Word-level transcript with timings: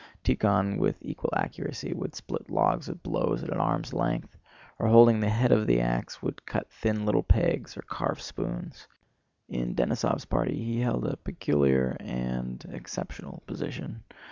Tíkhon 0.23 0.79
with 0.79 0.97
equal 1.01 1.29
accuracy 1.35 1.93
would 1.93 2.15
split 2.15 2.49
logs 2.49 2.87
with 2.87 3.03
blows 3.03 3.43
at 3.43 3.55
arm's 3.55 3.93
length, 3.93 4.35
or 4.79 4.87
holding 4.87 5.19
the 5.19 5.29
head 5.29 5.51
of 5.51 5.67
the 5.67 5.79
ax 5.79 6.23
would 6.23 6.43
cut 6.47 6.71
thin 6.71 7.05
little 7.05 7.21
pegs 7.21 7.77
or 7.77 7.83
carve 7.83 8.19
spoons. 8.19 8.87
In 9.47 9.75
Denísov's 9.75 10.25
party 10.25 10.55
he 10.57 10.79
held 10.79 11.05
a 11.05 11.17
peculiar 11.17 11.97
and 11.99 12.65
exceptional 12.73 13.43
position. 13.45 14.03